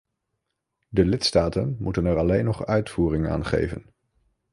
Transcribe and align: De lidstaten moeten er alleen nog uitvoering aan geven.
De 0.89 1.05
lidstaten 1.05 1.75
moeten 1.79 2.05
er 2.05 2.17
alleen 2.17 2.45
nog 2.45 2.65
uitvoering 2.65 3.27
aan 3.27 3.45
geven. 3.45 3.85